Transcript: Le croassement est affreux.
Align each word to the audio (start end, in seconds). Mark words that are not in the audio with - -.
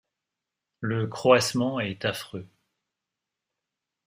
Le 0.79 1.05
croassement 1.05 1.79
est 1.79 2.05
affreux. 2.05 2.47